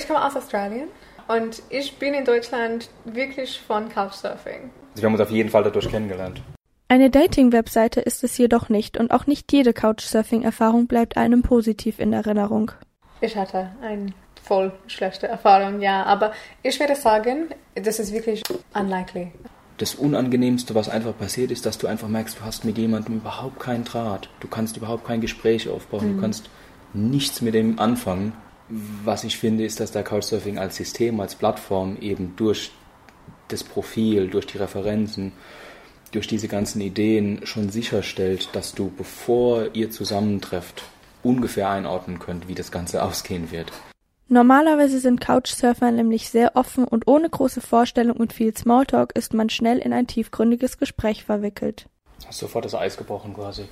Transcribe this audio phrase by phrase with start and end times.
[0.00, 0.88] Ich komme aus Australien
[1.28, 4.70] und ich bin in Deutschland wirklich von Couchsurfing.
[4.92, 6.40] Also wir haben uns auf jeden Fall dadurch kennengelernt.
[6.88, 12.14] Eine Dating-Webseite ist es jedoch nicht und auch nicht jede Couchsurfing-Erfahrung bleibt einem positiv in
[12.14, 12.72] Erinnerung.
[13.20, 16.32] Ich hatte eine voll schlechte Erfahrung, ja, aber
[16.62, 18.42] ich würde sagen, das ist wirklich
[18.72, 19.32] unlikely.
[19.76, 23.60] Das Unangenehmste, was einfach passiert ist, dass du einfach merkst, du hast mit jemandem überhaupt
[23.60, 24.30] keinen Draht.
[24.40, 26.14] Du kannst überhaupt kein Gespräch aufbauen, mhm.
[26.14, 26.48] du kannst
[26.94, 28.32] nichts mit dem anfangen.
[29.04, 32.70] Was ich finde, ist, dass der Couchsurfing als System, als Plattform eben durch
[33.48, 35.32] das Profil, durch die Referenzen,
[36.12, 40.82] durch diese ganzen Ideen schon sicherstellt, dass du, bevor ihr zusammentrefft,
[41.22, 43.72] ungefähr einordnen könnt, wie das Ganze ausgehen wird.
[44.28, 49.50] Normalerweise sind Couchsurfer nämlich sehr offen und ohne große Vorstellung und viel Smalltalk ist man
[49.50, 51.86] schnell in ein tiefgründiges Gespräch verwickelt.
[52.24, 53.64] Hast sofort das Eis gebrochen quasi.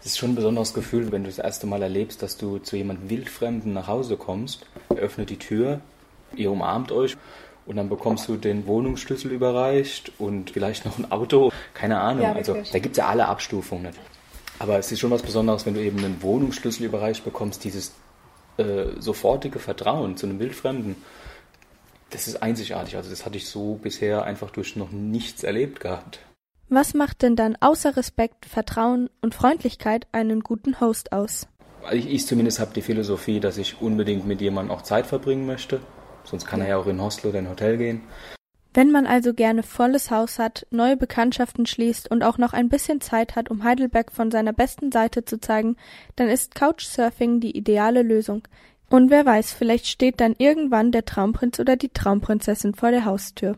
[0.00, 2.76] Es ist schon ein besonderes Gefühl, wenn du das erste Mal erlebst, dass du zu
[2.76, 5.80] jemandem Wildfremden nach Hause kommst, er öffnet die Tür,
[6.34, 7.16] ihr umarmt euch
[7.66, 12.24] und dann bekommst du den Wohnungsschlüssel überreicht und vielleicht noch ein Auto, keine Ahnung.
[12.24, 13.92] Ja, also da gibt es ja alle Abstufungen.
[14.58, 17.92] Aber es ist schon was Besonderes, wenn du eben einen Wohnungsschlüssel überreicht bekommst, dieses
[18.58, 20.96] äh, sofortige Vertrauen zu einem Wildfremden.
[22.10, 22.96] Das ist einzigartig.
[22.96, 26.20] Also das hatte ich so bisher einfach durch noch nichts erlebt gehabt.
[26.72, 31.48] Was macht denn dann außer Respekt, Vertrauen und Freundlichkeit einen guten Host aus?
[31.92, 35.80] Ich, ich zumindest habe die Philosophie, dass ich unbedingt mit jemandem auch Zeit verbringen möchte.
[36.22, 38.02] Sonst kann er ja auch in ein Hostel oder ein Hotel gehen.
[38.72, 43.00] Wenn man also gerne volles Haus hat, neue Bekanntschaften schließt und auch noch ein bisschen
[43.00, 45.76] Zeit hat, um Heidelberg von seiner besten Seite zu zeigen,
[46.14, 48.46] dann ist Couchsurfing die ideale Lösung.
[48.88, 53.56] Und wer weiß, vielleicht steht dann irgendwann der Traumprinz oder die Traumprinzessin vor der Haustür.